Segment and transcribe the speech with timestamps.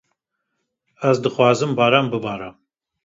[1.11, 2.49] Ez dixwazim baran bibare